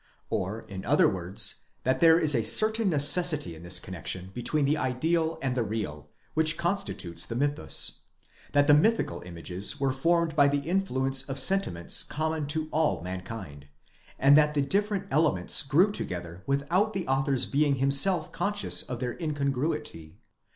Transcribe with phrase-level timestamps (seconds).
[0.31, 5.37] Orin other words, that there is a certain necessity in this connexion between the ideal
[5.43, 7.99] and the real, which constitutes the mythus;
[8.51, 13.67] that the mythical images were formed by the influence of sentiments common to all mankind;
[14.17, 19.15] and that the different elements grew together without the author's being himself conscious of their
[19.21, 20.17] incongruity.